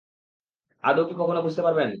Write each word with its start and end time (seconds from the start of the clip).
আদৌ 0.83 1.01
কি 1.07 1.13
কখনো 1.17 1.39
বুঝতে 1.41 1.61
পারবেন? 1.63 1.89